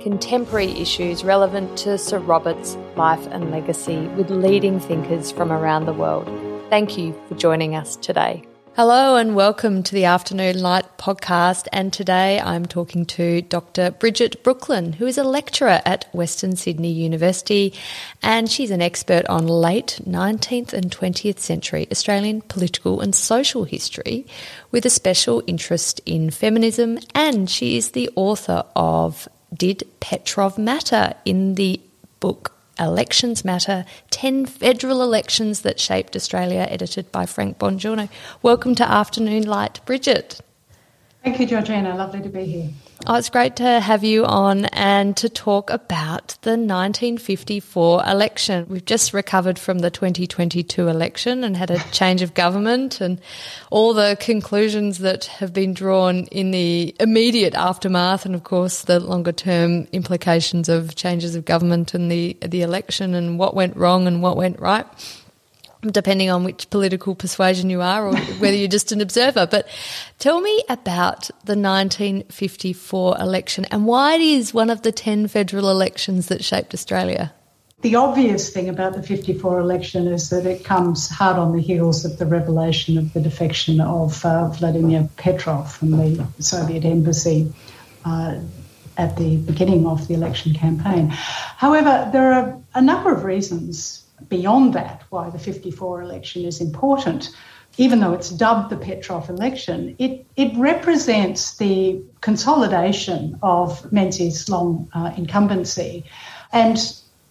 [0.00, 5.92] contemporary issues relevant to Sir Robert's life and legacy with leading thinkers from around the
[5.92, 6.26] world.
[6.70, 8.44] Thank you for joining us today.
[8.76, 11.66] Hello and welcome to the Afternoon Light podcast.
[11.72, 13.90] And today I'm talking to Dr.
[13.90, 17.74] Bridget Brooklyn, who is a lecturer at Western Sydney University.
[18.22, 24.24] And she's an expert on late 19th and 20th century Australian political and social history
[24.70, 27.00] with a special interest in feminism.
[27.12, 31.80] And she is the author of did Petrov matter in the
[32.20, 38.08] book Elections Matter 10 Federal Elections That Shaped Australia, edited by Frank Bongiorno.
[38.42, 40.40] Welcome to Afternoon Light, Bridget.
[41.22, 41.94] Thank you, Georgina.
[41.96, 42.70] Lovely to be here.
[43.06, 48.66] Oh, it's great to have you on and to talk about the 1954 election.
[48.70, 53.20] We've just recovered from the 2022 election and had a change of government and
[53.70, 59.00] all the conclusions that have been drawn in the immediate aftermath and of course the
[59.00, 64.06] longer term implications of changes of government and the the election and what went wrong
[64.06, 64.86] and what went right
[65.82, 69.46] depending on which political persuasion you are or whether you're just an observer.
[69.46, 69.68] But
[70.18, 75.70] tell me about the 1954 election and why it is one of the 10 federal
[75.70, 77.32] elections that shaped Australia.
[77.82, 82.04] The obvious thing about the 54 election is that it comes hard on the heels
[82.04, 87.50] of the revelation of the defection of uh, Vladimir Petrov from the Soviet embassy
[88.04, 88.38] uh,
[88.98, 91.08] at the beginning of the election campaign.
[91.08, 97.30] However, there are a number of reasons beyond that why the 54 election is important.
[97.78, 104.88] Even though it's dubbed the Petrov election, it, it represents the consolidation of Menzies' long
[104.92, 106.04] uh, incumbency.
[106.52, 106.78] And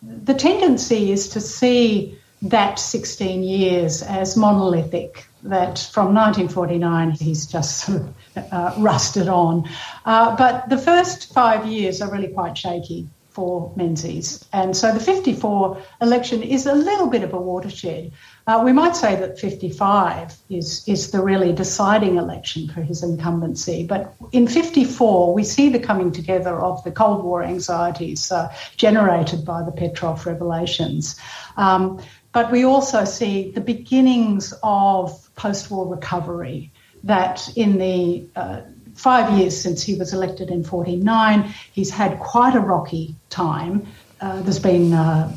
[0.01, 7.85] the tendency is to see that 16 years as monolithic, that from 1949 he's just
[7.85, 8.13] sort of
[8.51, 9.69] uh, rusted on.
[10.05, 14.43] Uh, but the first five years are really quite shaky for Menzies.
[14.51, 18.11] And so the 54 election is a little bit of a watershed.
[18.47, 23.85] Uh, we might say that 55 is, is the really deciding election for his incumbency.
[23.85, 29.45] But in 54, we see the coming together of the Cold War anxieties uh, generated
[29.45, 31.17] by the Petrov revelations.
[31.55, 32.01] Um,
[32.33, 36.73] but we also see the beginnings of post war recovery
[37.05, 38.61] that in the uh,
[38.99, 41.53] five years since he was elected in 49.
[41.71, 43.87] He's had quite a rocky time.
[44.19, 45.33] Uh, there's been uh,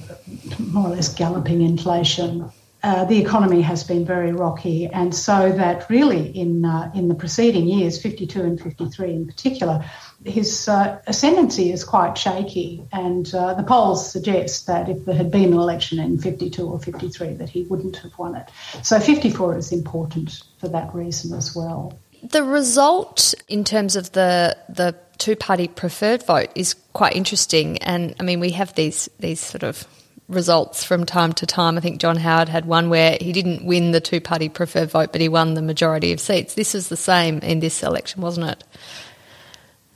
[0.58, 2.50] more or less galloping inflation.
[2.82, 7.14] Uh, the economy has been very rocky, and so that really in uh, in the
[7.14, 9.84] preceding years, 52 and 53 in particular,
[10.24, 12.82] his uh, ascendancy is quite shaky.
[12.90, 16.80] And uh, the polls suggest that if there had been an election in 52 or
[16.80, 18.50] 53, that he wouldn't have won it.
[18.82, 21.96] So 54 is important for that reason as well.
[22.22, 28.14] The result in terms of the the two party preferred vote is quite interesting, and
[28.20, 29.86] I mean we have these these sort of
[30.28, 31.76] results from time to time.
[31.76, 35.10] I think John Howard had one where he didn't win the two party preferred vote,
[35.12, 36.54] but he won the majority of seats.
[36.54, 38.64] This is the same in this election, wasn't it?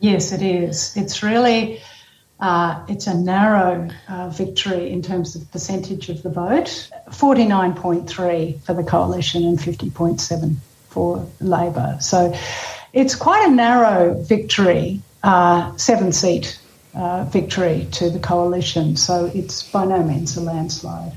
[0.00, 0.96] Yes, it is.
[0.96, 1.80] It's really
[2.40, 6.90] uh, it's a narrow uh, victory in terms of percentage of the vote.
[7.12, 10.60] Forty nine point three for the coalition and fifty point seven
[10.96, 11.98] for Labor.
[12.00, 12.34] So
[12.94, 16.58] it's quite a narrow victory, uh, seven seat
[16.94, 18.96] uh, victory to the coalition.
[18.96, 21.12] So it's by no means a landslide.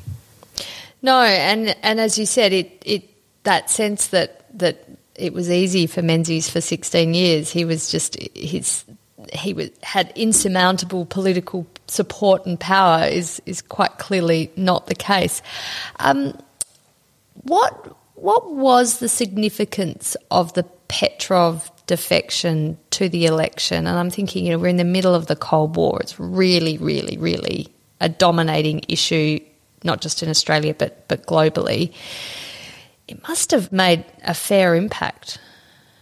[1.02, 3.10] No, and and as you said, it it
[3.44, 4.84] that sense that that
[5.16, 7.50] it was easy for Menzies for 16 years.
[7.50, 8.84] He was just his
[9.32, 15.42] he was, had insurmountable political support and power is is quite clearly not the case.
[16.00, 16.38] Um,
[17.44, 23.88] what what was the significance of the Petrov defection to the election?
[23.88, 26.00] And I'm thinking, you know, we're in the middle of the Cold War.
[26.02, 29.40] It's really, really, really a dominating issue,
[29.84, 31.94] not just in Australia, but, but globally.
[33.08, 35.40] It must have made a fair impact.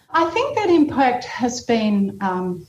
[0.09, 2.67] I think that impact has been um,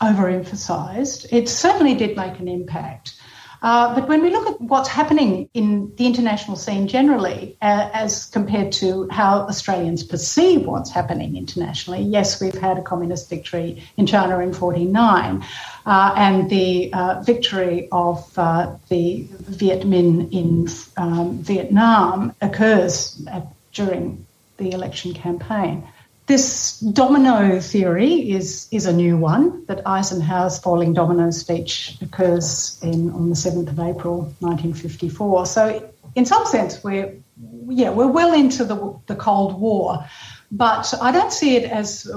[0.00, 1.26] overemphasised.
[1.32, 3.20] It certainly did make an impact.
[3.66, 8.26] Uh, but when we look at what's happening in the international scene generally, uh, as
[8.26, 14.06] compared to how Australians perceive what's happening internationally, yes, we've had a communist victory in
[14.06, 15.44] China in 49,
[15.84, 23.48] uh, and the uh, victory of uh, the Viet Minh in um, Vietnam occurs at,
[23.72, 24.24] during
[24.58, 25.82] the election campaign.
[26.26, 33.10] This domino theory is, is a new one that Eisenhower's falling domino speech occurs in
[33.10, 35.46] on the 7th of April 1954.
[35.46, 37.14] So in some sense we're
[37.68, 40.06] yeah, we're well into the, the Cold War,
[40.50, 42.10] but I don't see it as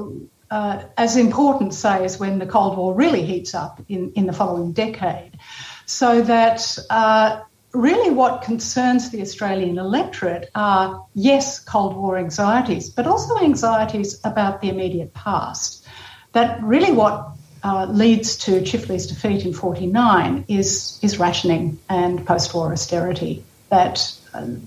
[0.51, 4.33] uh, as important, say, as when the Cold War really heats up in, in the
[4.33, 5.38] following decade.
[5.85, 7.41] So that uh,
[7.74, 14.62] really what concerns the Australian electorate are, yes, Cold War anxieties, but also anxieties about
[14.62, 15.86] the immediate past.
[16.33, 17.27] That really what
[17.63, 23.44] uh, leads to Chifley's defeat in 49 is, is rationing and post war austerity.
[23.69, 24.62] That um,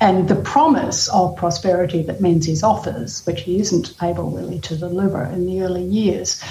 [0.00, 5.24] and the promise of prosperity that Menzies offers, which he isn't able really to deliver
[5.24, 6.42] in the early years.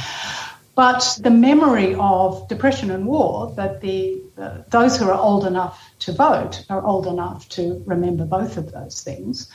[0.75, 4.22] But the memory of depression and war that the
[4.69, 9.01] those who are old enough to vote are old enough to remember both of those
[9.01, 9.49] things.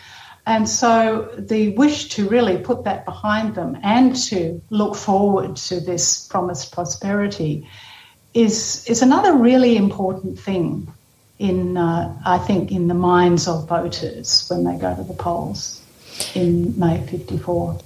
[0.46, 5.78] And so the wish to really put that behind them and to look forward to
[5.80, 7.68] this promised prosperity
[8.32, 10.90] is, is another really important thing
[11.38, 15.82] in, uh, I think, in the minds of voters when they go to the polls
[16.34, 17.78] in May 54.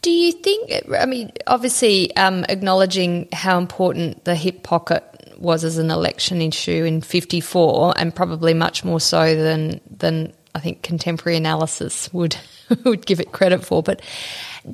[0.00, 5.02] Do you think, I mean, obviously, um, acknowledging how important the hip pocket
[5.38, 10.60] was as an election issue in 54, and probably much more so than, than I
[10.60, 12.36] think contemporary analysis would,
[12.84, 13.82] would give it credit for.
[13.82, 14.02] But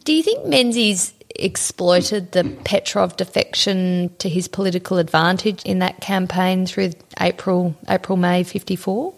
[0.04, 6.66] do you think Menzies exploited the Petrov defection to his political advantage in that campaign
[6.66, 9.14] through April, April May 54?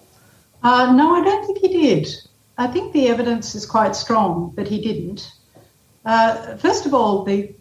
[0.63, 2.09] Uh, no, I don't think he did.
[2.59, 5.33] I think the evidence is quite strong that he didn't.
[6.05, 7.55] Uh, first of all, the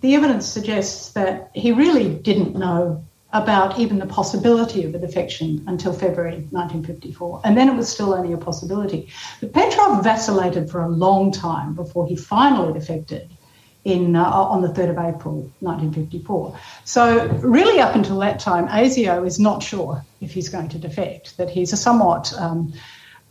[0.00, 5.62] the evidence suggests that he really didn't know about even the possibility of a defection
[5.66, 9.08] until February 1954, and then it was still only a possibility.
[9.40, 13.30] But Petrov vacillated for a long time before he finally defected
[13.84, 16.58] in uh, on the 3rd of April 1954.
[16.84, 21.36] So really, up until that time, ASIO is not sure if he's going to defect.
[21.36, 22.72] That he's a somewhat um,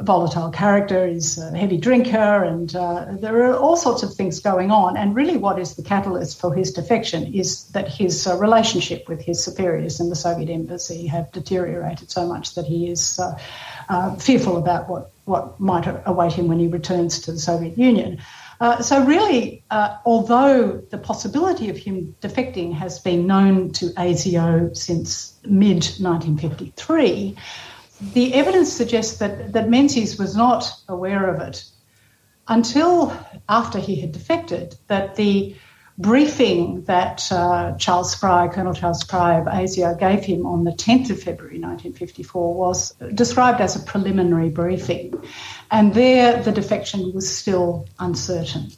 [0.01, 4.69] volatile character, he's a heavy drinker, and uh, there are all sorts of things going
[4.69, 4.97] on.
[4.97, 9.21] And really, what is the catalyst for his defection is that his uh, relationship with
[9.21, 13.39] his superiors in the Soviet embassy have deteriorated so much that he is uh,
[13.87, 18.19] uh fearful about what, what might await him when he returns to the Soviet Union.
[18.59, 24.75] Uh, so, really, uh, although the possibility of him defecting has been known to ASIO
[24.75, 27.35] since mid 1953,
[28.01, 31.63] the evidence suggests that, that Menzies was not aware of it
[32.47, 33.15] until
[33.49, 35.55] after he had defected, that the
[35.97, 41.09] briefing that uh, Charles Spry, Colonel Charles Spry of ASIO gave him on the 10th
[41.09, 45.13] of February 1954 was described as a preliminary briefing.
[45.71, 48.71] And there the defection was still uncertain.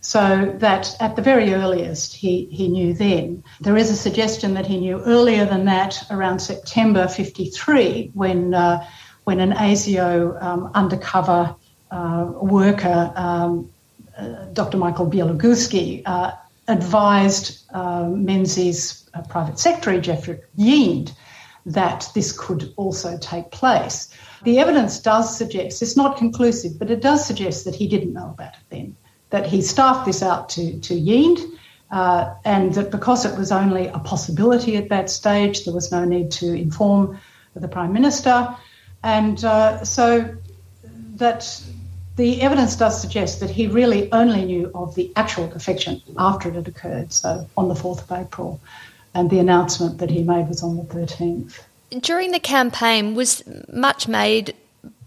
[0.00, 3.44] So that at the very earliest, he, he knew then.
[3.60, 8.86] There is a suggestion that he knew earlier than that, around September 53, when, uh,
[9.24, 11.54] when an ASIO um, undercover
[11.90, 13.70] uh, worker, um,
[14.16, 14.78] uh, Dr.
[14.78, 16.32] Michael Bialoguski, uh,
[16.68, 21.12] advised uh, Menzies' uh, private secretary, Geoffrey Yeend,
[21.66, 24.08] that this could also take place.
[24.44, 28.30] The evidence does suggest, it's not conclusive, but it does suggest that he didn't know
[28.30, 28.96] about it then,
[29.30, 31.38] that he staffed this out to, to Yeend,
[31.90, 36.04] uh, and that because it was only a possibility at that stage, there was no
[36.04, 37.18] need to inform
[37.54, 38.54] the Prime Minister.
[39.02, 40.36] And uh, so
[41.16, 41.62] that
[42.16, 46.54] the evidence does suggest that he really only knew of the actual defection after it
[46.54, 48.60] had occurred, so on the 4th of April,
[49.14, 51.60] and the announcement that he made was on the 13th.
[52.00, 54.54] During the campaign, was much made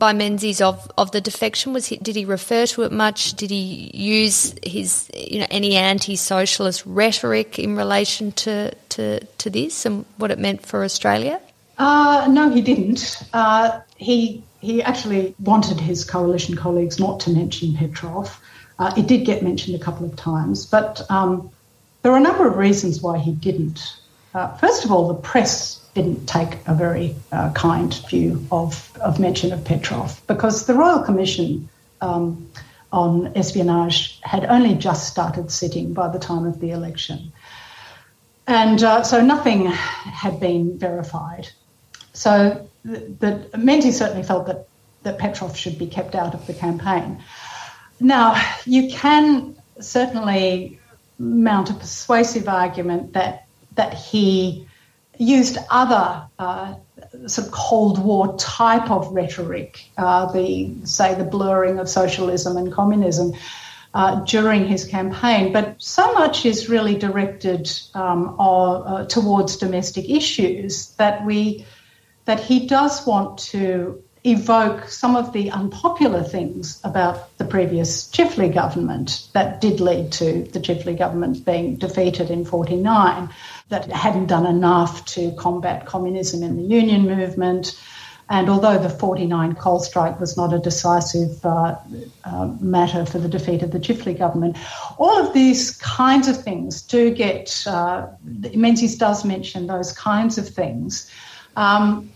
[0.04, 1.72] by Menzies of, of the defection?
[1.72, 3.36] Was he, did he refer to it much?
[3.36, 9.86] Did he use his you know any anti-socialist rhetoric in relation to, to, to this
[9.86, 11.40] and what it meant for Australia?
[11.78, 13.24] Uh, no, he didn't.
[13.32, 18.38] Uh, he he actually wanted his coalition colleagues not to mention Petrov.
[18.80, 21.50] Uh, it did get mentioned a couple of times, but um,
[22.02, 23.80] there are a number of reasons why he didn't.
[24.34, 29.20] Uh, first of all, the press didn't take a very uh, kind view of, of
[29.20, 31.70] mention of Petrov because the Royal Commission
[32.02, 32.50] um,
[32.92, 37.32] on espionage had only just started sitting by the time of the election.
[38.48, 41.48] and uh, so nothing had been verified.
[42.14, 44.68] So that Menzies certainly felt that,
[45.04, 47.24] that Petrov should be kept out of the campaign.
[48.00, 50.80] Now, you can certainly
[51.18, 53.46] mount a persuasive argument that
[53.76, 54.68] that he
[55.18, 56.76] used other uh,
[57.28, 62.72] sort of Cold War type of rhetoric, uh, the say the blurring of socialism and
[62.72, 63.34] communism.
[63.96, 70.10] Uh, during his campaign, but so much is really directed um, or, uh, towards domestic
[70.10, 71.64] issues that we
[72.26, 78.54] that he does want to evoke some of the unpopular things about the previous Chifley
[78.54, 83.30] government that did lead to the Chifley government being defeated in 49,
[83.70, 87.78] that hadn't done enough to combat communism in the union movement.
[88.30, 91.76] And although the 49 coal strike was not a decisive uh,
[92.24, 94.58] uh, matter for the defeat of the Chifley government,
[94.98, 100.48] all of these kinds of things do get, uh, Menzies does mention those kinds of
[100.48, 101.12] things.
[101.58, 102.13] Um,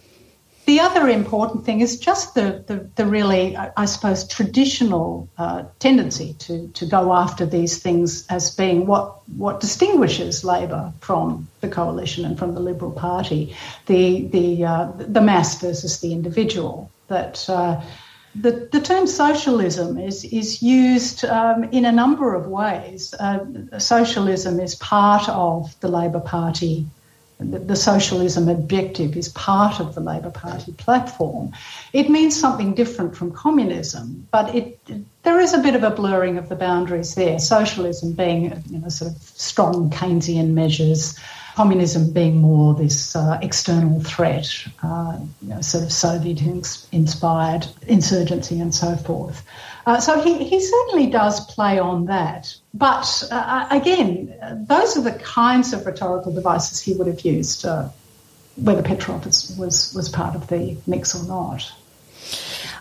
[0.67, 6.33] the other important thing is just the, the, the really, I suppose, traditional uh, tendency
[6.39, 12.25] to, to go after these things as being what, what distinguishes Labor from the coalition
[12.25, 13.55] and from the Liberal Party,
[13.86, 16.91] the, the, uh, the mass versus the individual.
[17.07, 17.81] That uh,
[18.36, 23.13] the, the term socialism is, is used um, in a number of ways.
[23.13, 23.45] Uh,
[23.79, 26.88] socialism is part of the Labor Party
[27.39, 31.53] the socialism objective is part of the Labor Party platform.
[31.94, 34.79] It means something different from communism, but it,
[35.24, 37.38] there is a bit of a blurring of the boundaries there.
[37.38, 41.20] Socialism being, you know, sort of strong Keynesian measures,
[41.57, 44.47] communism being more this uh, external threat,
[44.83, 49.43] uh, you know, sort of Soviet-inspired insurgency and so forth.
[49.87, 52.55] Uh, so he, he certainly does play on that.
[52.75, 54.11] But uh, uh, again,
[54.69, 57.89] those are the kinds of rhetorical devices he would have used, uh,
[58.57, 61.73] whether Petrov was, was part of the mix or not.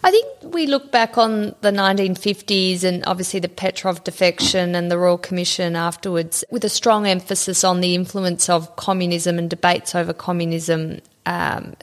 [0.07, 4.97] I think we look back on the 1950s and obviously the Petrov defection and the
[4.97, 10.13] Royal Commission afterwards with a strong emphasis on the influence of communism and debates over
[10.13, 11.01] communism.
[11.27, 11.75] Um,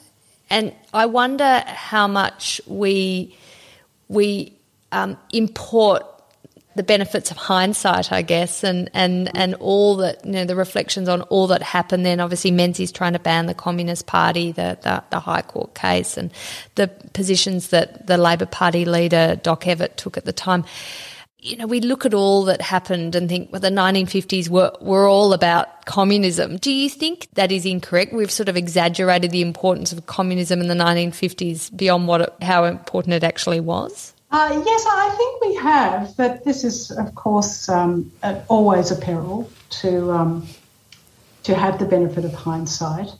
[0.48, 3.36] and I wonder how much we
[4.08, 4.54] we
[4.90, 6.06] um, import
[6.76, 11.08] the benefits of hindsight, I guess, and, and, and all that, you know, the reflections
[11.08, 12.20] on all that happened then.
[12.20, 16.32] Obviously, Menzies trying to ban the Communist Party, the, the, the High Court case, and
[16.74, 20.64] the positions that the Labor Party leader, Doc Evatt, took at the time.
[21.38, 25.06] You know, we look at all that happened and think, well, the 1950s were, were
[25.06, 26.56] all about communism.
[26.56, 28.14] Do you think that is incorrect?
[28.14, 32.64] We've sort of exaggerated the importance of communism in the 1950s beyond what it, how
[32.64, 34.13] important it actually was?
[34.34, 38.10] Uh, yes, I think we have, but this is, of course, um,
[38.48, 39.48] always a peril
[39.80, 40.48] to um,
[41.44, 43.10] to have the benefit of hindsight.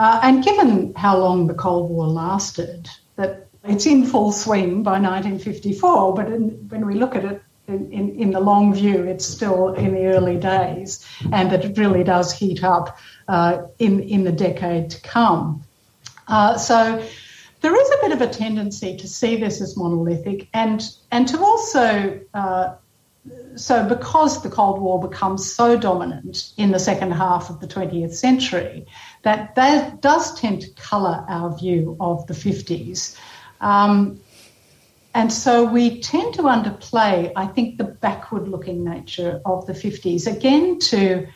[0.00, 4.98] Uh, and given how long the Cold War lasted, that it's in full swing by
[4.98, 9.24] 1954, but in, when we look at it in, in, in, the long view, it's
[9.24, 14.24] still in the early days, and that it really does heat up uh, in, in
[14.24, 15.62] the decade to come.
[16.26, 17.00] Uh, so
[17.60, 21.38] there is a bit of a tendency to see this as monolithic and, and to
[21.40, 22.74] also, uh,
[23.56, 28.14] so because the Cold War becomes so dominant in the second half of the 20th
[28.14, 28.86] century,
[29.22, 33.16] that that does tend to colour our view of the 50s.
[33.60, 34.20] Um,
[35.14, 40.30] and so we tend to underplay, I think, the backward looking nature of the 50s,
[40.30, 41.26] again, to,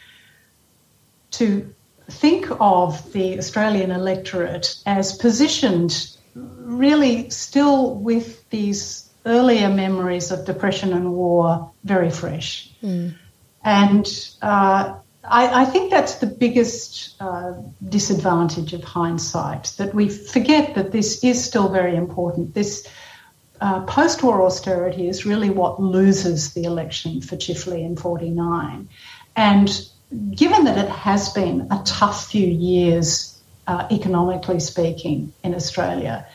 [1.31, 1.75] to
[2.11, 10.93] think of the Australian electorate as positioned really still with these earlier memories of depression
[10.93, 12.73] and war very fresh.
[12.83, 13.15] Mm.
[13.65, 14.07] And
[14.41, 17.53] uh, I, I, think that's the biggest uh,
[17.89, 22.55] disadvantage of hindsight that we forget that this is still very important.
[22.55, 22.87] This
[23.61, 28.89] uh, post war austerity is really what loses the election for Chifley in 49.
[29.37, 29.91] And
[30.35, 36.27] given that it has been a tough few years, uh, economically speaking, in Australia,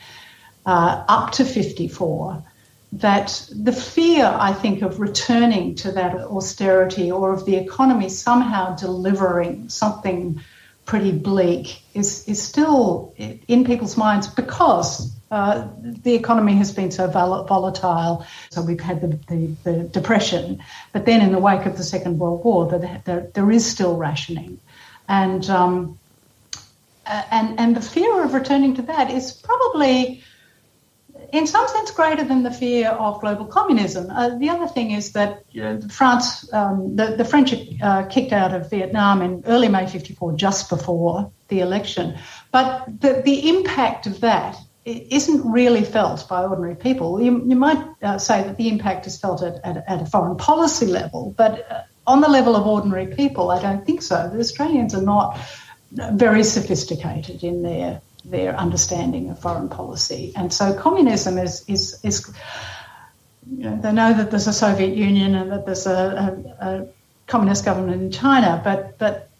[0.64, 2.42] uh, up to 54,
[2.92, 8.74] that the fear, I think, of returning to that austerity or of the economy somehow
[8.76, 10.40] delivering something
[10.86, 17.08] pretty bleak is, is still in people's minds because uh, the economy has been so
[17.08, 18.26] volatile.
[18.50, 22.18] So we've had the, the, the, depression, but then in the wake of the Second
[22.18, 24.60] World War, the, the, there is still rationing,
[25.08, 25.98] and um,
[27.06, 30.22] and and the fear of returning to that is probably
[31.32, 34.10] in some sense, greater than the fear of global communism.
[34.10, 38.32] Uh, the other thing is that you know, France, um, the, the, French uh, kicked
[38.32, 42.16] out of Vietnam in early May 54, just before the election.
[42.52, 44.56] But the, the impact of that
[44.86, 47.20] isn't really felt by ordinary people.
[47.20, 50.36] You, you might uh, say that the impact is felt at, at, at a foreign
[50.36, 54.30] policy level, but uh, on the level of ordinary people, I don't think so.
[54.32, 55.38] The Australians are not
[55.90, 62.32] very sophisticated in their their understanding of foreign policy, and so communism is is is.
[63.48, 66.88] You know, they know that there's a Soviet Union and that there's a, a, a
[67.28, 69.30] communist government in China, but but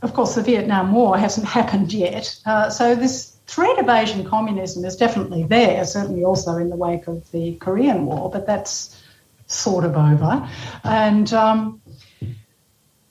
[0.00, 2.38] of course the Vietnam War hasn't happened yet.
[2.46, 7.06] Uh, so this threat of Asian communism is definitely there, certainly also in the wake
[7.06, 9.00] of the Korean War, but that's
[9.46, 10.48] sort of over.
[10.82, 11.82] And um,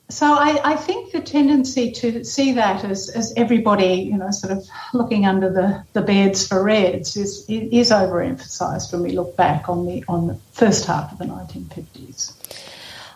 [0.09, 4.53] so I, I, think the tendency to see that as, as everybody, you know, sort
[4.53, 9.69] of looking under the, the beds for reds is, is overemphasised when we look back
[9.69, 12.33] on the on the first half of the 1950s.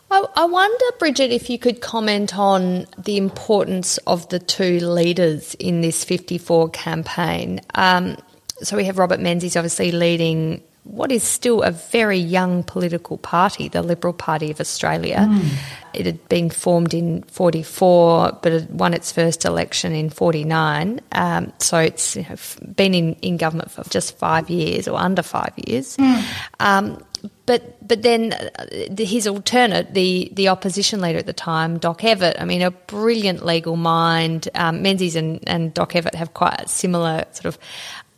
[0.09, 5.53] I, I wonder, Bridget, if you could comment on the importance of the two leaders
[5.55, 7.61] in this 54 campaign.
[7.75, 8.17] Um,
[8.61, 13.67] so we have Robert Menzies obviously leading what is still a very young political party,
[13.67, 15.27] the Liberal Party of Australia.
[15.29, 15.49] Mm.
[15.93, 21.01] It had been formed in 44, but it won its first election in 49.
[21.11, 22.35] Um, so it's you know,
[22.75, 25.97] been in, in government for just five years or under five years.
[25.97, 26.23] Mm.
[26.59, 27.03] Um,
[27.47, 28.65] but but then uh,
[28.97, 32.39] his alternate, the the opposition leader at the time, Doc Evatt.
[32.39, 34.49] I mean, a brilliant legal mind.
[34.53, 37.57] Um, Menzies and, and Doc Evatt have quite similar sort of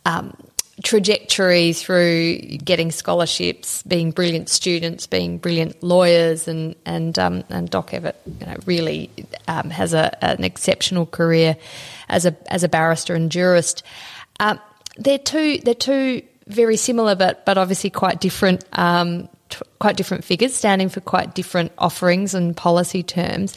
[0.04, 0.36] um,
[0.82, 7.92] trajectory through getting scholarships, being brilliant students, being brilliant lawyers, and and um, and Doc
[7.92, 9.10] Evatt, you know, really
[9.46, 11.56] um, has a, an exceptional career
[12.08, 13.84] as a as a barrister and jurist.
[14.40, 14.58] Um,
[14.96, 16.22] they're two they're two
[16.52, 18.64] very similar, but but obviously quite different.
[18.72, 23.56] Um, t- quite different figures, standing for quite different offerings and policy terms.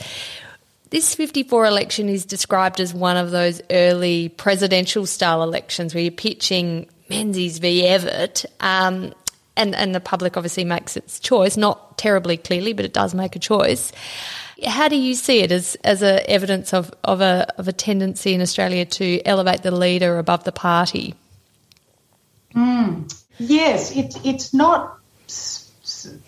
[0.89, 6.11] This 54 election is described as one of those early presidential style elections where you're
[6.11, 8.45] pitching Menzies v Evatt.
[8.59, 9.13] Um,
[9.55, 13.35] and, and the public obviously makes its choice, not terribly clearly, but it does make
[13.35, 13.91] a choice.
[14.65, 18.33] How do you see it as, as a evidence of, of, a, of a tendency
[18.33, 21.15] in Australia to elevate the leader above the party?
[22.55, 23.11] Mm.
[23.39, 24.99] Yes, it, it's not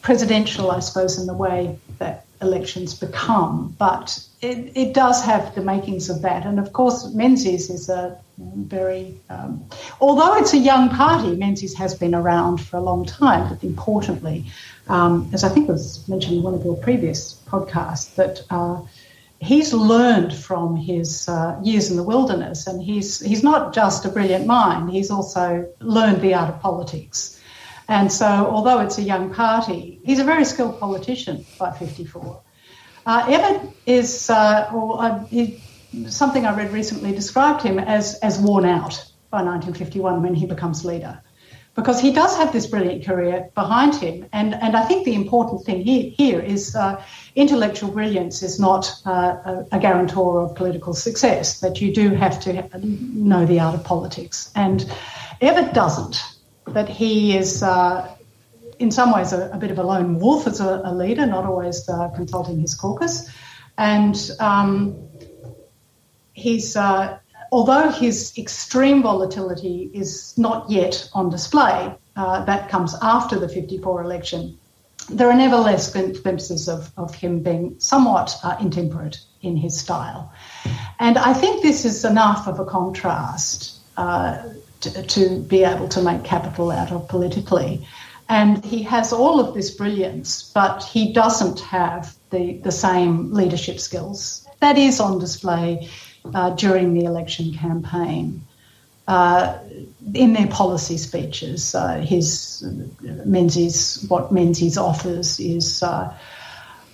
[0.02, 5.62] presidential, I suppose, in the way that elections become, but it, it does have the
[5.62, 6.46] makings of that.
[6.46, 9.64] And of course, Menzies is a very, um,
[10.02, 14.46] although it's a young party, Menzies has been around for a long time, but importantly,
[14.88, 18.82] um, as I think was mentioned in one of your previous podcasts, that uh,
[19.46, 24.10] he's learned from his uh, years in the wilderness, and he's he's not just a
[24.10, 27.40] brilliant mind; he's also learned the art of politics.
[27.88, 32.42] And so, although it's a young party, he's a very skilled politician by 54.
[33.06, 35.62] Uh, Evatt is, uh, or uh, he,
[36.08, 40.84] something I read recently described him as, as worn out by 1951 when he becomes
[40.84, 41.22] leader.
[41.76, 44.26] Because he does have this brilliant career behind him.
[44.32, 47.04] And, and I think the important thing here, here is uh,
[47.36, 52.40] intellectual brilliance is not uh, a, a, guarantor of political success, that you do have
[52.42, 54.52] to know the art of politics.
[54.56, 54.90] And
[55.42, 56.18] Evatt doesn't,
[56.68, 57.62] that he is.
[57.62, 58.12] Uh,
[58.80, 61.46] in some ways, a, a, bit of a lone wolf as a, a leader, not
[61.46, 63.30] always uh, consulting his caucus.
[63.78, 65.08] And um,
[66.34, 67.20] he's, uh,
[67.56, 74.04] although his extreme volatility is not yet on display, uh, that comes after the 54
[74.04, 74.58] election,
[75.10, 80.34] there are nevertheless glimpses of, of him being somewhat uh, intemperate in his style.
[81.00, 84.44] And I think this is enough of a contrast uh,
[84.82, 87.88] to, to, be able to make capital out of politically.
[88.28, 93.80] And he has all of this brilliance, but he doesn't have the, the same leadership
[93.80, 94.46] skills.
[94.60, 95.90] That is on display
[96.34, 98.42] uh, during the election campaign.
[99.08, 99.58] Uh,
[100.14, 102.64] in their policy speeches, his
[103.02, 106.12] Menzies, what Menzies offers is uh,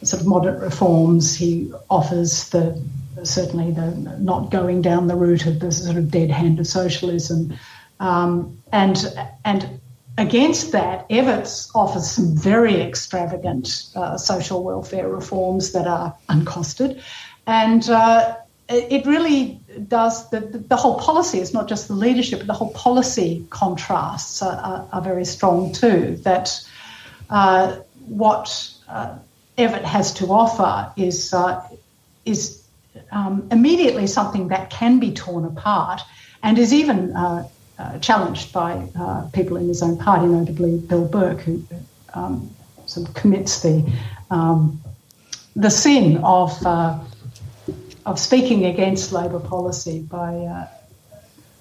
[0.04, 1.36] sort of moderate reforms.
[1.36, 2.82] He offers the
[3.24, 7.54] certainly the not going down the route of the sort of dead hand of socialism,
[8.00, 8.98] um, and
[9.46, 9.80] and
[10.17, 17.02] against that, Evatt offers some very extravagant uh, social welfare reforms that are uncosted,
[17.48, 18.36] and uh,
[18.71, 22.73] it really does the, the whole policy is not just the leadership, but the whole
[22.73, 26.17] policy contrasts are, are, are very strong too.
[26.23, 26.49] That
[27.29, 29.17] uh, what uh,
[29.57, 31.67] Evatt has to offer is uh,
[32.25, 32.63] is
[33.12, 36.01] um, immediately something that can be torn apart
[36.43, 37.47] and is even uh,
[37.79, 41.63] uh, challenged by uh, people in his own party, notably Bill Burke, who
[42.13, 42.53] um,
[42.86, 43.91] sort of commits the
[44.29, 44.81] um,
[45.55, 46.51] the sin of
[48.06, 50.68] of speaking against Labor policy by uh,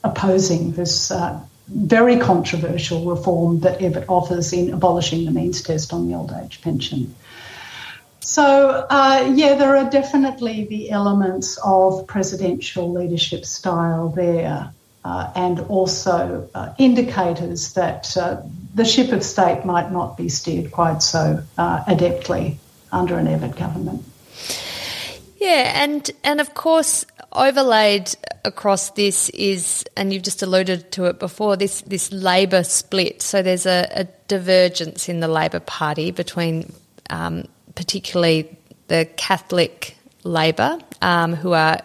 [0.05, 6.09] opposing this uh, very controversial reform that Evatt offers in abolishing the means test on
[6.09, 7.14] the old age pension.
[8.20, 14.72] So, uh, yeah, there are definitely the elements of presidential leadership style there,
[15.05, 18.42] uh, and also uh, indicators that uh,
[18.74, 22.57] the ship of state might not be steered quite so uh, adeptly
[22.92, 24.05] under an Evatt government.
[25.40, 31.18] Yeah, and and of course, overlaid across this is, and you've just alluded to it
[31.18, 33.22] before, this this Labor split.
[33.22, 36.70] So there's a, a divergence in the Labor Party between,
[37.09, 38.55] um, particularly
[38.88, 41.81] the Catholic Labor, um, who are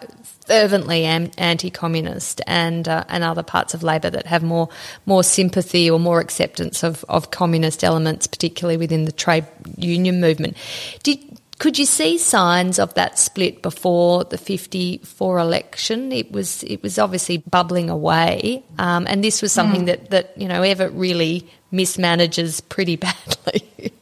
[0.46, 4.68] fervently anti-communist, and uh, and other parts of Labor that have more
[5.06, 9.46] more sympathy or more acceptance of, of communist elements, particularly within the trade
[9.78, 10.58] union movement.
[11.02, 11.18] Did
[11.58, 16.12] could you see signs of that split before the 54 election?
[16.12, 19.86] It was it was obviously bubbling away, um, and this was something mm.
[19.86, 23.92] that, that you know Evatt really mismanages pretty badly.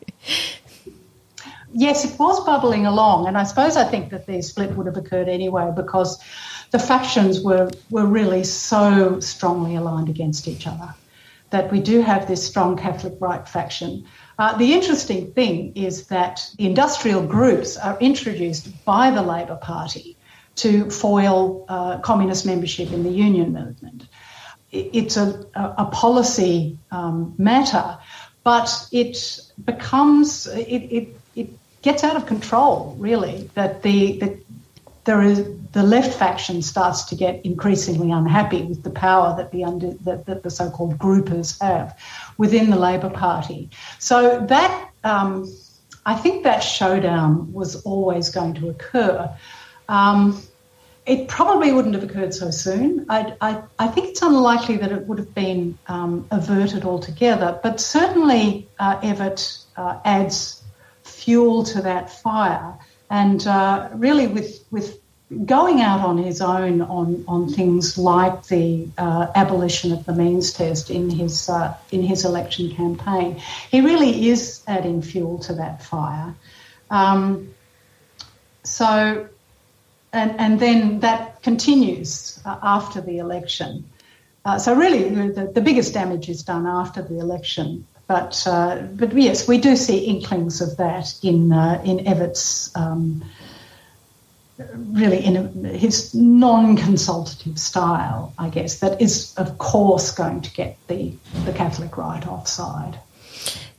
[1.72, 4.96] yes, it was bubbling along, and I suppose I think that the split would have
[4.96, 6.20] occurred anyway because
[6.72, 10.92] the factions were were really so strongly aligned against each other
[11.50, 14.04] that we do have this strong Catholic right faction
[14.38, 20.16] uh, the interesting thing is that industrial groups are introduced by the Labor Party
[20.56, 24.06] to foil uh, communist membership in the union movement.
[24.72, 27.98] It's a, a policy um, matter,
[28.42, 31.50] but it becomes, it, it, it
[31.82, 34.38] gets out of control, really, that the, the
[35.04, 39.64] there is the left faction starts to get increasingly unhappy with the power that the
[39.64, 41.98] under, that, that the so-called groupers have
[42.38, 43.68] within the Labor Party.
[43.98, 45.52] So that um,
[46.06, 49.34] I think that showdown was always going to occur.
[49.88, 50.42] Um,
[51.06, 53.04] it probably wouldn't have occurred so soon.
[53.10, 57.78] I, I, I, think it's unlikely that it would have been um, averted altogether, but
[57.78, 60.62] certainly uh, Evatt uh, adds
[61.02, 62.78] fuel to that fire
[63.14, 64.98] and uh, really with with
[65.46, 70.52] going out on his own on, on things like the uh, abolition of the means
[70.52, 75.82] test in his uh, in his election campaign, he really is adding fuel to that
[75.82, 76.34] fire.
[76.90, 77.54] Um,
[78.64, 79.28] so,
[80.12, 83.84] and and then that continues uh, after the election.
[84.44, 87.86] Uh, so really, the, the biggest damage is done after the election.
[88.06, 92.70] But uh, but yes, we do see inklings of that in uh, in Evatt's.
[92.76, 93.24] Um,
[94.92, 100.76] really in a, his non-consultative style, I guess, that is of course going to get
[100.86, 101.12] the,
[101.44, 102.98] the Catholic right offside.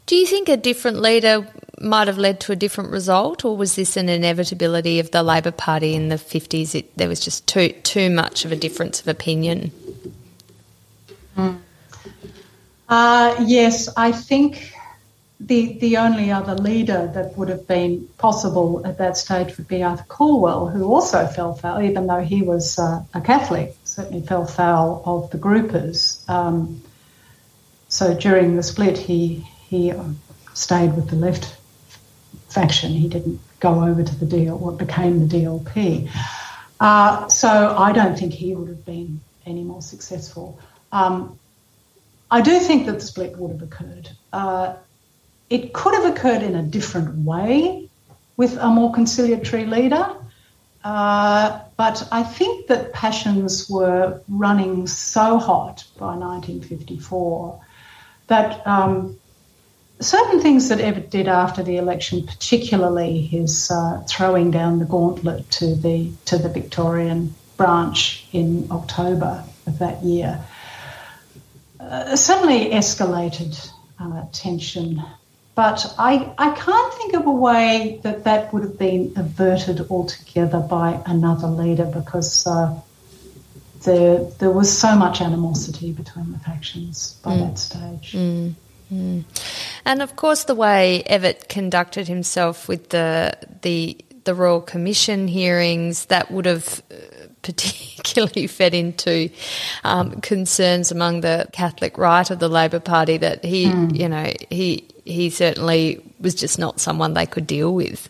[0.06, 1.48] Do you think a different leader
[1.80, 5.52] might have led to a different result, or was this an inevitability of the Labor
[5.52, 6.76] Party in the fifties?
[6.96, 9.72] There was just too too much of a difference of opinion.
[11.38, 11.60] Mm.
[12.88, 14.74] Uh, yes, I think
[15.40, 19.84] the the only other leader that would have been possible at that stage would be
[19.84, 24.46] Arthur Calwell, who also fell foul, even though he was uh, a Catholic, certainly fell
[24.46, 26.28] foul of the groupers.
[26.30, 26.82] Um,
[27.90, 30.20] so during the split, he he um,
[30.54, 31.58] stayed with the left
[32.50, 32.92] faction.
[32.92, 36.10] He didn't go over to the deal, what became the DLP.
[36.80, 40.60] Uh, so I don't think he would have been any more successful.
[40.92, 41.40] Um,
[42.36, 44.10] I do think that the split would have occurred.
[44.34, 44.76] Uh,
[45.50, 47.90] it could have occurred in a different way
[48.36, 50.06] with a more conciliatory leader.
[50.84, 57.58] Uh, but I think that passions were running so hot by 1954
[58.28, 59.18] that um,
[60.02, 65.50] certain things that Evatt did after the election, particularly his uh, throwing down the gauntlet
[65.52, 70.44] to the to the Victorian branch in October of that year,
[71.90, 73.70] uh, certainly escalated
[74.00, 75.02] uh, tension
[75.56, 80.60] but I, I can't think of a way that that would have been averted altogether
[80.60, 82.78] by another leader because uh,
[83.84, 87.48] there, there was so much animosity between the factions by mm.
[87.48, 88.12] that stage.
[88.12, 88.54] Mm.
[88.92, 89.24] Mm.
[89.86, 96.06] And of course, the way Evatt conducted himself with the the the Royal Commission hearings
[96.06, 96.84] that would have
[97.46, 99.30] particularly fed into
[99.84, 103.96] um, concerns among the Catholic right of the Labor Party that he, mm.
[103.96, 108.10] you know, he he certainly was just not someone they could deal with.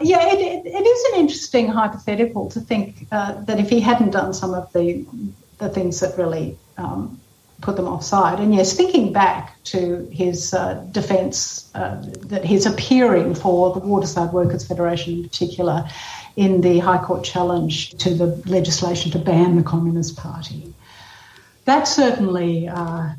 [0.00, 4.10] Yeah, it, it, it is an interesting hypothetical to think uh, that if he hadn't
[4.10, 5.04] done some of the
[5.58, 7.18] the things that really um,
[7.62, 8.40] put them offside.
[8.40, 14.32] And yes, thinking back to his uh, defence, uh, that his appearing for the Waterside
[14.32, 15.88] Workers Federation in particular
[16.36, 20.74] in the High Court challenge to the legislation to ban the Communist Party,
[21.64, 23.10] that certainly uh,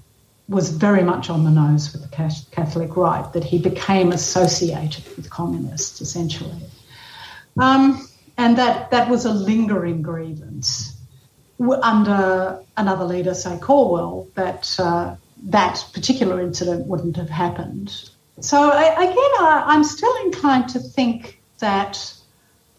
[0.47, 5.30] was very much on the nose with the Catholic right, that he became associated with
[5.30, 6.62] communists essentially.
[7.58, 10.95] Um, and that, that was a lingering grievance
[11.82, 18.10] under another leader, say Calwell, that uh, that particular incident wouldn't have happened.
[18.41, 22.13] So I, again, I, am still inclined to think that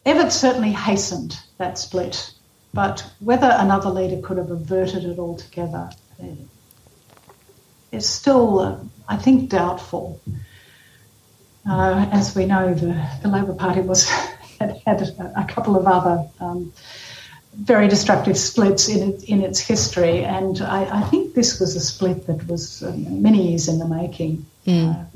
[0.07, 2.33] Evatt certainly hastened that split,
[2.73, 5.91] but whether another leader could have averted it altogether
[6.23, 6.35] eh,
[7.91, 10.21] is still, uh, I think, doubtful.
[11.69, 14.09] Uh, as we know, the, the Labor Party was
[14.61, 16.73] had, had a, a couple of other um,
[17.55, 21.81] very destructive splits in, it, in its history, and I, I, think this was a
[21.81, 24.47] split that was um, many years in the making.
[24.67, 25.07] Mm.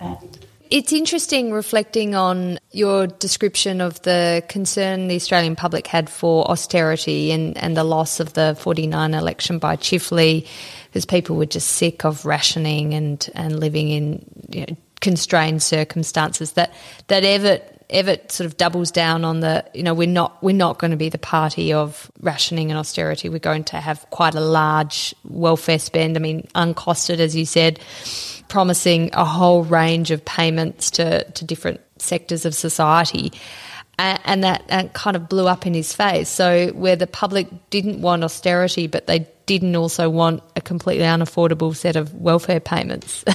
[0.00, 0.14] Uh,
[0.70, 7.32] it's interesting reflecting on your description of the concern the Australian public had for austerity
[7.32, 10.46] and, and the loss of the 49 election by Chifley,
[10.86, 16.52] because people were just sick of rationing and, and living in you know, constrained circumstances.
[16.52, 16.72] That,
[17.08, 20.78] that Evatt Evatt sort of doubles down on the, you know, we're not we're not
[20.78, 23.28] going to be the party of rationing and austerity.
[23.28, 26.16] We're going to have quite a large welfare spend.
[26.16, 27.78] I mean, uncosted, as you said,
[28.48, 33.32] promising a whole range of payments to to different sectors of society.
[33.98, 36.28] And, that and kind of blew up in his face.
[36.28, 41.74] So, where the public didn't want austerity, but they didn't also want a completely unaffordable
[41.74, 43.24] set of welfare payments.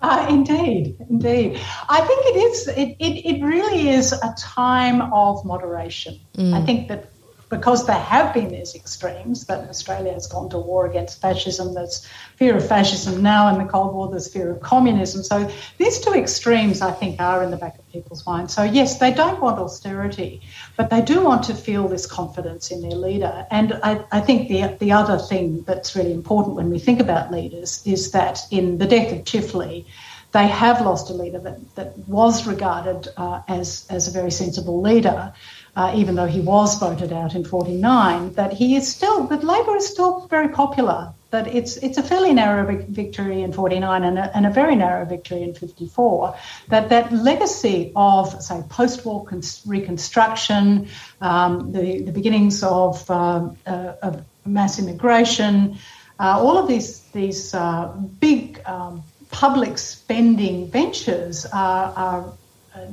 [0.00, 1.60] Uh, indeed, indeed.
[1.88, 2.68] I think it is.
[2.68, 6.20] It, it, it really is a time of moderation.
[6.36, 6.54] Mm.
[6.54, 7.10] I think that
[7.48, 12.06] because there have been these extremes, that Australia has gone to war against fascism, there's
[12.36, 15.22] fear of fascism now in the Cold War, there's fear of communism.
[15.22, 18.54] So these two extremes, I think, are in the back of people's minds.
[18.54, 20.42] So, yes, they don't want austerity,
[20.76, 23.46] but they do want to feel this confidence in their leader.
[23.50, 27.32] And I, I think the, the other thing that's really important when we think about
[27.32, 29.86] leaders is that in the death of Chifley,
[30.32, 34.82] they have lost a leader that, that was regarded uh, as, as a very sensible
[34.82, 35.32] leader
[35.76, 39.76] uh, even though he was voted out in 49, that he is still, that Labor
[39.76, 41.12] is still very popular.
[41.30, 45.04] That it's it's a fairly narrow victory in 49 and a, and a very narrow
[45.04, 46.34] victory in 54.
[46.68, 49.28] That that legacy of say post-war
[49.66, 50.88] reconstruction,
[51.20, 55.76] um, the the beginnings of, uh, uh, of mass immigration,
[56.18, 57.88] uh, all of these these uh,
[58.20, 62.32] big um, public spending ventures are, are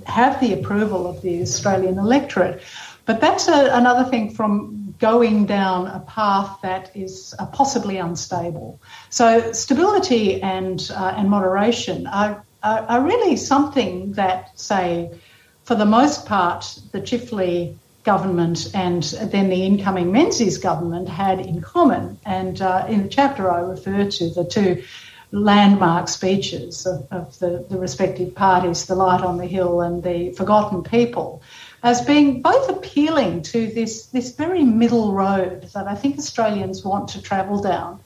[0.05, 2.61] have the approval of the Australian electorate.
[3.05, 8.79] But that's a, another thing from going down a path that is uh, possibly unstable.
[9.09, 15.11] So stability and uh, and moderation are, are, are really something that say,
[15.63, 21.59] for the most part, the Chifley government and then the incoming Menzies government had in
[21.59, 22.19] common.
[22.25, 24.83] And uh, in the chapter, I refer to the two
[25.35, 30.31] landmark speeches of, of the, the, respective parties, the Light on the Hill and the
[30.31, 31.41] Forgotten People,
[31.83, 37.09] as being both appealing to this, this very middle road that I think Australians want
[37.09, 37.99] to travel down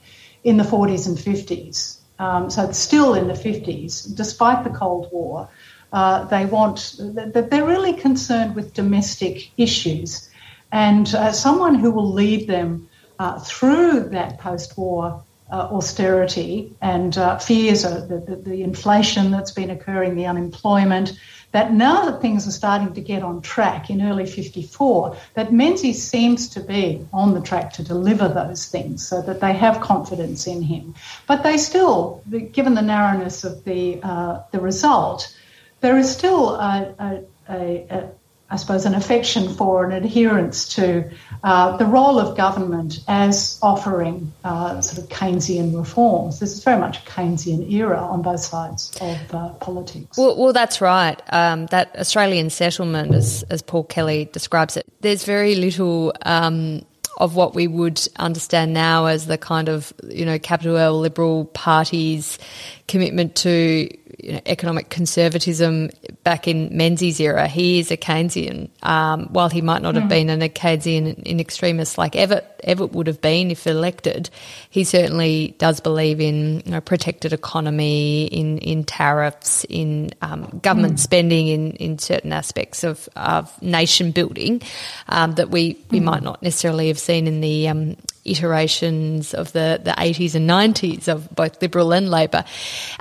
[0.43, 1.97] in the 40s and 50s.
[2.17, 5.47] Um, so it's still in the 50s, despite the Cold War.
[5.93, 10.29] Uh, they want they're really concerned with domestic issues,
[10.71, 12.87] and uh, someone who will lead them
[13.17, 19.51] uh, through that post-war uh, austerity and uh, fears of the, the, the, inflation that's
[19.51, 21.19] been occurring, the unemployment,
[21.51, 26.01] that now that things are starting to get on track in early 54, that Menzies
[26.01, 30.45] seems to be on the track to deliver those things so that they have confidence
[30.45, 30.93] in him.
[31.25, 35.35] But they still, given the narrowness of the, uh, the result,
[35.81, 38.09] there is still a, a, a,
[38.51, 41.09] I suppose, an affection for and adherence to
[41.43, 46.39] uh, the role of government as offering uh, sort of Keynesian reforms.
[46.39, 50.17] This is very much a Keynesian era on both sides of uh, politics.
[50.17, 51.21] Well, well, that's right.
[51.31, 56.13] Um, that Australian settlement, as, as Paul Kelly describes it, there's very little.
[56.23, 56.85] Um,
[57.17, 61.45] of what we would understand now as the kind of you know capital L liberal
[61.45, 62.39] parties
[62.87, 63.89] commitment to
[64.23, 65.89] you know, economic conservatism
[66.23, 67.47] back in Menzies' era.
[67.47, 70.09] He is a Keynesian, um, while he might not have mm.
[70.09, 74.29] been an a Keynesian in extremis like Everett, Evatt would have been if elected.
[74.69, 80.95] He certainly does believe in you know, protected economy, in, in tariffs, in um, government
[80.95, 80.99] mm.
[80.99, 84.61] spending, in, in certain aspects of, of nation building
[85.07, 86.03] um, that we, we mm.
[86.03, 91.07] might not necessarily have seen in the um, iterations of the, the 80s and 90s
[91.07, 92.45] of both Liberal and Labor.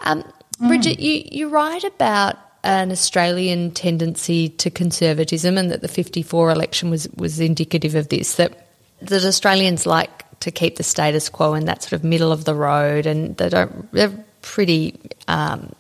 [0.02, 0.33] Um, mm.
[0.61, 6.90] Bridget, you, you write about an Australian tendency to conservatism and that the 54 election
[6.90, 8.68] was, was indicative of this, that,
[9.03, 12.55] that Australians like to keep the status quo in that sort of middle of the
[12.55, 15.73] road and they don't, they're pretty um,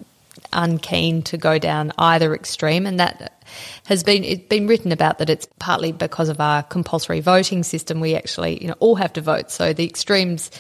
[0.52, 3.38] unkeen to go down either extreme and that
[3.86, 8.00] has been it's been written about that it's partly because of our compulsory voting system.
[8.00, 9.50] We actually, you know, all have to vote.
[9.50, 10.50] So the extremes,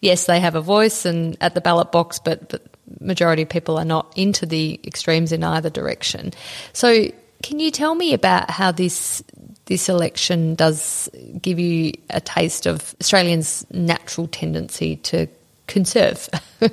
[0.00, 2.62] yes, they have a voice and at the ballot box, but but
[3.00, 6.32] majority of people are not into the extremes in either direction.
[6.72, 7.10] So
[7.42, 9.22] can you tell me about how this
[9.66, 11.08] this election does
[11.42, 15.26] give you a taste of Australians' natural tendency to
[15.66, 16.28] conserve?
[16.60, 16.70] right.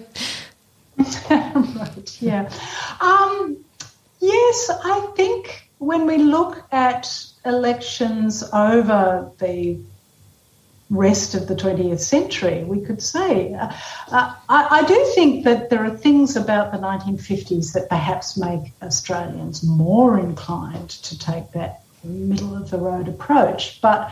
[2.21, 2.49] Yeah.
[3.01, 3.57] Um,
[4.19, 9.79] yes, I think when we look at elections over the
[10.93, 13.53] rest of the 20th century, we could say.
[13.53, 13.71] Uh,
[14.11, 19.63] I, I, do think that there are things about the 1950s that perhaps make Australians
[19.63, 23.81] more inclined to take that middle of the road approach.
[23.81, 24.11] But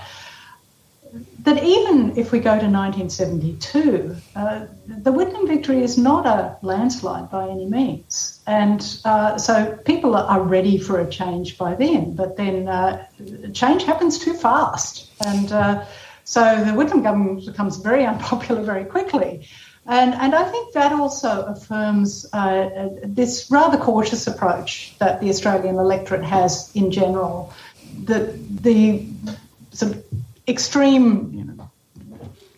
[1.44, 7.30] that even if we go to 1972, uh, the Whitlam victory is not a landslide
[7.30, 8.40] by any means.
[8.48, 13.06] And uh, so people are ready for a change by then, but then uh,
[13.54, 15.10] change happens too fast.
[15.26, 15.86] And uh,
[16.32, 19.50] so the Whitlam government becomes very unpopular very quickly.
[19.86, 25.76] And, and I think that also affirms uh, this rather cautious approach that the Australian
[25.76, 27.54] electorate has in general.
[28.04, 29.06] That the
[29.72, 30.06] sort of
[30.48, 31.70] extreme, you know,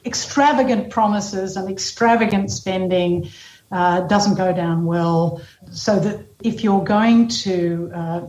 [0.06, 3.30] extravagant promises and extravagant spending
[3.72, 5.42] uh, doesn't go down well.
[5.72, 8.22] So that if you're going to, uh,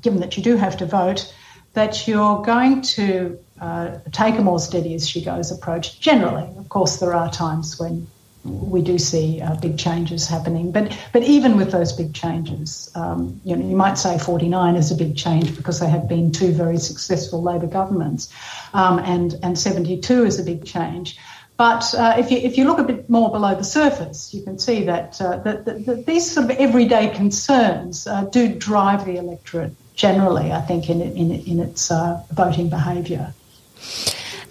[0.00, 1.32] given that you do have to vote,
[1.74, 6.00] that you're going to uh, take a more steady as she goes approach.
[6.00, 8.06] Generally, of course, there are times when
[8.44, 10.72] we do see uh, big changes happening.
[10.72, 14.90] But but even with those big changes, um, you know, you might say 49 is
[14.90, 18.32] a big change because there have been two very successful Labor governments,
[18.72, 21.18] um, and and 72 is a big change.
[21.58, 24.58] But uh, if you if you look a bit more below the surface, you can
[24.58, 29.16] see that uh, that, that, that, these sort of everyday concerns uh, do drive the
[29.16, 30.50] electorate generally.
[30.50, 33.34] I think in in, in its uh, voting behaviour.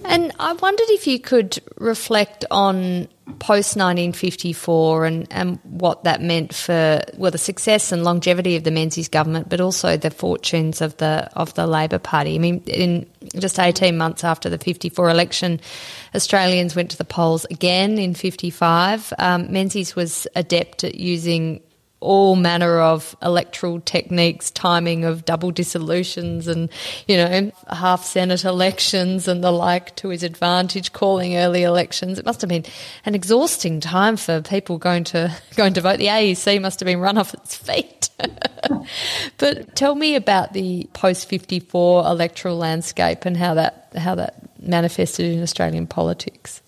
[0.05, 3.07] And I wondered if you could reflect on
[3.39, 8.71] post 1954 and, and what that meant for well the success and longevity of the
[8.71, 12.35] Menzies government, but also the fortunes of the of the Labor Party.
[12.35, 13.05] I mean, in
[13.37, 15.59] just 18 months after the 54 election,
[16.15, 19.13] Australians went to the polls again in 55.
[19.19, 21.61] Um, Menzies was adept at using
[22.01, 26.69] all manner of electoral techniques, timing of double dissolutions and,
[27.07, 32.17] you know, half Senate elections and the like to his advantage, calling early elections.
[32.17, 32.65] It must have been
[33.05, 35.97] an exhausting time for people going to going to vote.
[35.97, 38.09] The AEC must have been run off its feet.
[39.37, 44.35] but tell me about the post fifty four electoral landscape and how that how that
[44.61, 46.61] manifested in Australian politics.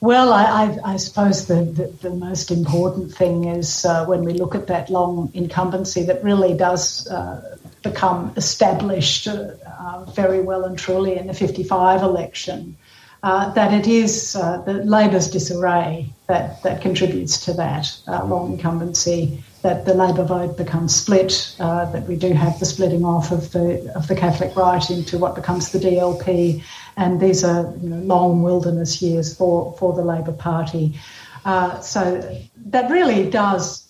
[0.00, 4.34] Well, I, I, I suppose the, the, the, most important thing is uh, when we
[4.34, 10.78] look at that long incumbency that really does uh, become established uh, very well and
[10.78, 12.76] truly in the 55 election,
[13.22, 19.42] uh, that it is uh, the Labor's disarray that, that contributes to that long incumbency,
[19.62, 23.92] that the Labor vote becomes split, that we do have the splitting off of the,
[23.94, 26.62] of the Catholic right into what becomes the DLP
[26.96, 30.98] and these are you know, long wilderness years for, for the Labor Party.
[31.44, 32.20] Uh, so
[32.66, 33.88] that really does,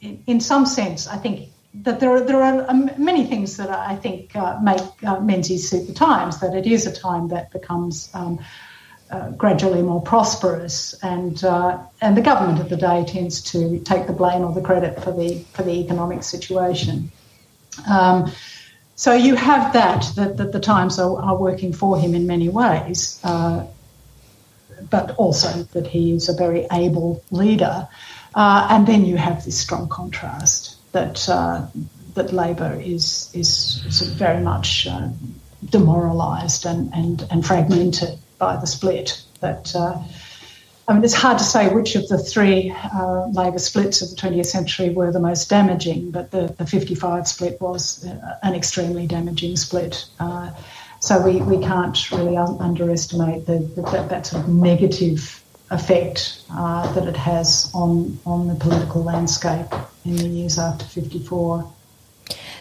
[0.00, 1.48] in, in, some sense, I think
[1.82, 5.68] that there are, there are um, many things that I think uh, make uh, Menzies
[5.68, 8.38] suit the times, that it is a time that becomes um,
[9.10, 14.06] uh, gradually more prosperous, and uh, and the government of the day tends to take
[14.06, 17.10] the blame or the credit for the for the economic situation.
[17.88, 18.30] Um,
[18.96, 22.48] so you have that, that, that the Times are, are, working for him in many
[22.48, 23.66] ways, uh,
[24.88, 27.88] but also that he is a very able leader.
[28.36, 31.66] Uh, and then you have this strong contrast that, uh,
[32.14, 35.08] that Labor is, is sort of very much uh,
[35.68, 40.02] demoralised and, and, and fragmented by the split that uh,
[40.86, 44.16] I mean, it's hard to say which of the three uh, Labor splits of the
[44.16, 49.06] 20th century were the most damaging, but the, the 55 split was uh, an extremely
[49.06, 50.04] damaging split.
[50.20, 50.50] Uh,
[51.00, 56.42] so we, we can't really un- underestimate the, the, that, that sort of negative effect
[56.50, 59.72] uh, that it has on, on the political landscape
[60.04, 61.72] in the years after 54.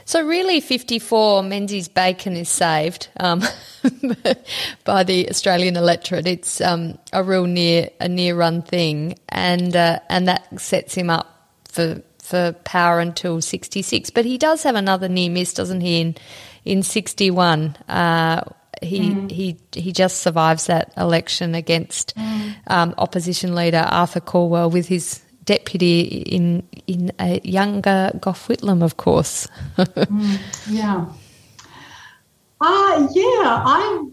[0.06, 3.08] So really, 54, Menzies Bacon is saved.
[3.20, 3.42] Um,
[4.86, 6.28] by the Australian electorate.
[6.28, 11.10] It's um, a real near a near run thing, and uh, and that sets him
[11.10, 14.10] up for for power until sixty six.
[14.10, 16.02] But he does have another near miss, doesn't he?
[16.02, 16.16] In
[16.66, 17.76] in sixty one.
[17.88, 18.44] Uh,
[18.84, 19.32] he mm.
[19.32, 22.56] he he just survives that election against mm.
[22.68, 28.98] um, opposition leader Arthur Calwell with his deputy in in a younger Gough Whitlam, of
[28.98, 29.48] course.
[29.78, 31.06] mm, yeah.
[32.62, 34.06] Uh, yeah, I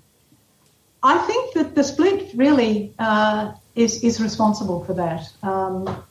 [1.02, 5.28] I think that the split really uh, is is responsible for that.
[5.42, 6.04] Um,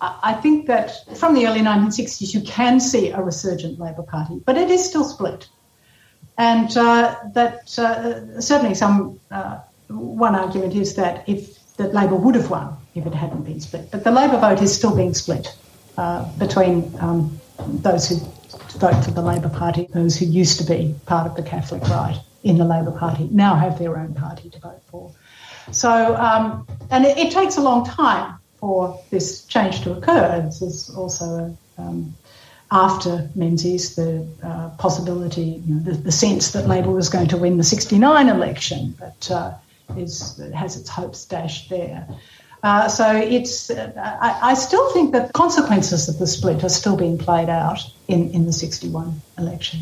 [0.00, 4.58] I think that from the early 1960s, you can see a resurgent Labor Party, but
[4.58, 5.48] it is still split.
[6.38, 12.34] And uh, that uh, certainly some uh, one argument is that if that Labor would
[12.34, 15.54] have won if it hadn't been split, but the Labor vote is still being split
[16.38, 18.16] between um, those who
[18.78, 22.18] vote for the Labor Party, those who used to be part of the Catholic right
[22.42, 25.10] in the Labor Party now have their own party to vote for.
[25.70, 30.42] So, um, and it, it, takes a long time for this change to occur.
[30.44, 32.14] This is also a, um,
[32.72, 37.36] after Menzies, the uh, possibility, you know, the, the, sense that Labor was going to
[37.36, 39.52] win the 69 election, but uh,
[39.96, 42.08] is, has its hopes dashed there.
[42.62, 46.96] Uh, so it's, uh, I, I, still think that consequences of the split are still
[46.96, 49.80] being played out in, in the 61 election.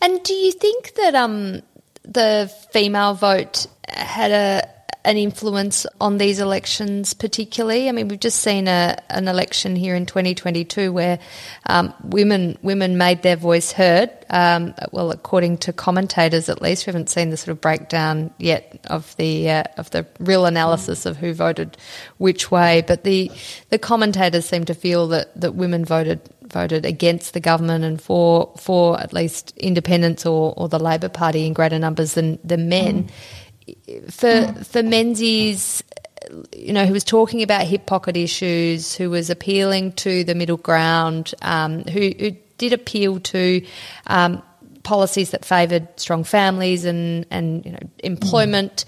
[0.00, 1.62] And do you think that um,
[2.04, 4.68] the female vote had a
[5.04, 7.88] an influence on these elections, particularly?
[7.88, 11.18] I mean, we've just seen a, an election here in 2022 where
[11.66, 14.10] um, women women made their voice heard.
[14.30, 18.80] Um, well, according to commentators, at least, we haven't seen the sort of breakdown yet
[18.86, 21.76] of the uh, of the real analysis of who voted
[22.18, 22.84] which way.
[22.86, 23.30] But the
[23.70, 28.52] the commentators seem to feel that that women voted voted against the government and for
[28.58, 33.04] for at least independents or, or the Labor Party in greater numbers than than men.
[33.04, 33.10] Mm
[34.10, 35.82] for for Menzies,
[36.56, 40.56] you know, who was talking about hip pocket issues, who was appealing to the middle
[40.56, 43.64] ground, um, who, who, did appeal to
[44.06, 44.40] um,
[44.84, 48.84] policies that favoured strong families and and you know employment,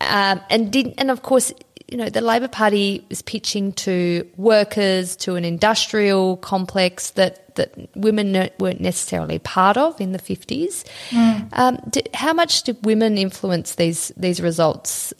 [0.00, 0.32] mm.
[0.32, 1.52] um, and did and of course
[1.94, 7.72] you know, the Labor Party was pitching to workers, to an industrial complex that, that
[7.94, 10.82] women weren't necessarily part of in the 50s.
[11.10, 11.48] Mm.
[11.52, 11.78] Um,
[12.12, 15.14] how much did women influence these, these results?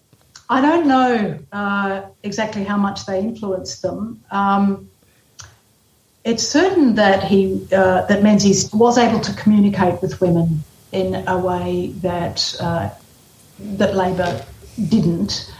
[0.51, 4.21] I don't know uh, exactly how much they influenced them.
[4.33, 4.91] Um,
[6.25, 11.39] it's certain that he uh, that Menzies was able to communicate with women in a
[11.39, 12.91] way that uh,
[13.61, 14.45] that Labor
[14.89, 15.54] didn't.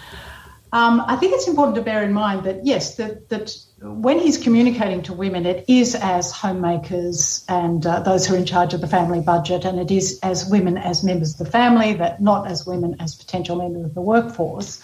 [0.75, 4.37] Um, I think it's important to bear in mind that yes, that, that when he's
[4.37, 8.81] communicating to women, it is as homemakers and uh, those who are in charge of
[8.81, 12.49] the family budget, and it is as women as members of the family, that not
[12.49, 14.83] as women as potential members of the workforce.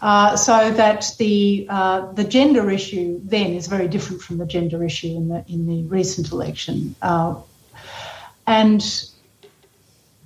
[0.00, 4.82] Uh, so that the uh, the gender issue then is very different from the gender
[4.82, 7.34] issue in the in the recent election, uh,
[8.46, 9.10] and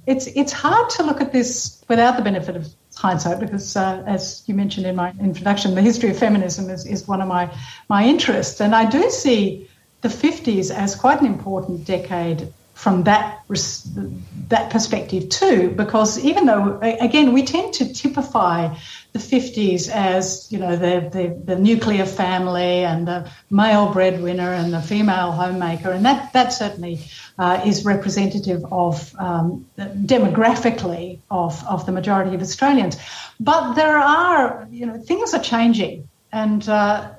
[0.06, 4.42] it's it's hard to look at this without the benefit of hindsight because, uh, as
[4.46, 7.51] you mentioned in my introduction, the history of feminism is, is one of my,
[7.88, 8.61] my interests.
[8.61, 9.68] And I do see
[10.03, 13.45] the 50s as quite an important decade from that
[14.49, 18.74] that perspective too, because even though again we tend to typify
[19.12, 24.72] the 50s as you know the, the, the nuclear family and the male breadwinner and
[24.72, 27.01] the female homemaker, and that that certainly
[27.39, 32.97] uh, is representative of um, demographically of, of the majority of Australians.
[33.39, 37.11] But there are you know things are changing, and uh,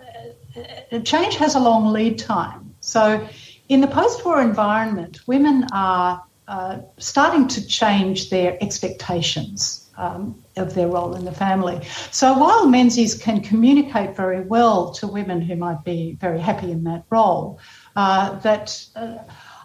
[1.04, 2.74] change has a long lead time.
[2.80, 3.28] So
[3.72, 10.22] in the post war environment, women are uh, starting to change their expectations um,
[10.58, 11.80] of their role in the family.
[12.12, 16.84] So while Menzies can communicate very well to women who might be very happy in
[16.84, 17.60] that role,
[17.96, 19.20] uh, that uh,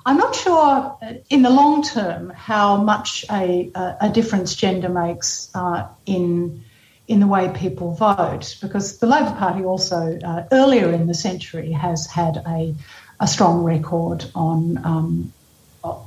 [0.06, 5.50] I'm not sure uh, in the long term how much a, a difference gender makes
[5.52, 6.62] uh, in
[7.08, 11.70] in the way people vote, because the Labor Party also uh, earlier in the century
[11.70, 12.74] has had a
[13.20, 15.32] a strong record on um,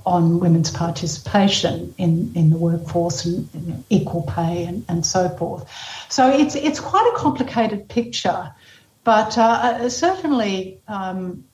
[0.05, 5.69] on women's participation in, in the workforce and equal pay and, and so forth.
[6.09, 8.53] So it's it's quite a complicated picture,
[9.03, 11.45] but uh, uh, certainly um,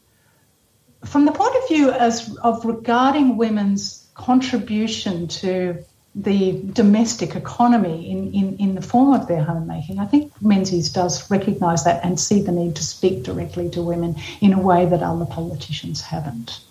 [1.06, 5.84] from the point of view as of regarding women's contribution to
[6.16, 10.00] the domestic economy in, in, in the form of their homemaking.
[10.00, 14.16] I think Menzies does recognise that and see the need to speak directly to women
[14.40, 16.62] in a way that other politicians haven't.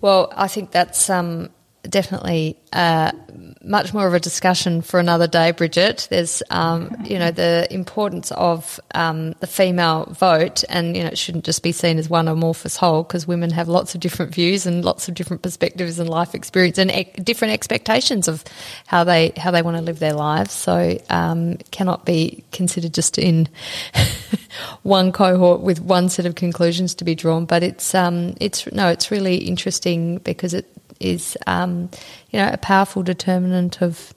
[0.00, 1.50] Well, I think that's um,
[1.82, 3.12] definitely uh,
[3.62, 6.06] much more of a discussion for another day, Bridget.
[6.10, 11.18] There's, um, you know, the importance of um, the female vote, and you know, it
[11.18, 14.66] shouldn't just be seen as one amorphous whole because women have lots of different views
[14.66, 18.44] and lots of different perspectives and life experience and e- different expectations of
[18.86, 20.52] how they how they want to live their lives.
[20.52, 23.48] So, um, cannot be considered just in
[24.82, 27.46] one cohort with one set of conclusions to be drawn.
[27.46, 30.66] But it's um, it's no, it's really interesting because it
[31.00, 31.90] is, um,
[32.30, 34.14] you know, a powerful determinant of